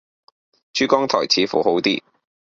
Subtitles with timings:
[0.73, 2.01] 珠江台似乎好啲